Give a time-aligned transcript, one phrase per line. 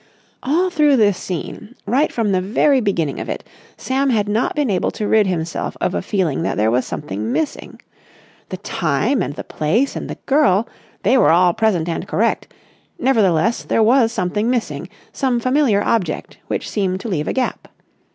[0.41, 3.43] All through this scene, right from the very beginning of it,
[3.77, 7.31] Sam had not been able to rid himself of a feeling that there was something
[7.31, 7.79] missing.
[8.49, 12.51] The time and the place and the girl—they were all present and correct;
[12.97, 17.67] nevertheless there was something missing, some familiar object which seemed to leave a gap.